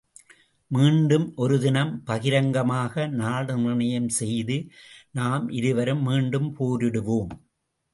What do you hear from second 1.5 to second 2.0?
தினம்